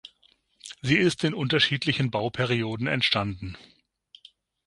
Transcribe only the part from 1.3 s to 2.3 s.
unterschiedlichen